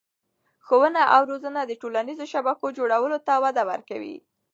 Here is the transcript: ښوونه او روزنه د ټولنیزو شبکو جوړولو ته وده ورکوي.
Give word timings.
ښوونه 0.65 1.01
او 1.15 1.21
روزنه 1.31 1.61
د 1.65 1.71
ټولنیزو 1.81 2.25
شبکو 2.33 2.67
جوړولو 2.77 3.17
ته 3.27 3.33
وده 3.43 3.63
ورکوي. 3.71 4.17